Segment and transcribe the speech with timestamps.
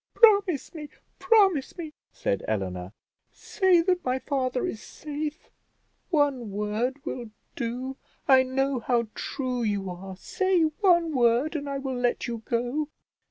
[0.15, 2.91] "Promise me, promise me," said Eleanor;
[3.31, 5.51] "say that my father is safe;
[6.09, 7.97] one word will do.
[8.27, 12.89] I know how true you are; say one word, and I will let you go."